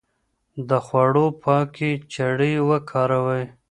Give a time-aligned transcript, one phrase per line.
[0.69, 3.43] د خوړو پاکې چړې وکاروئ.